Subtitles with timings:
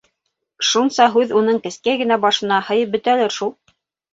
[0.69, 3.57] —Шунса һүҙ уның кескәй генә башына һыйып бөтәлер шул?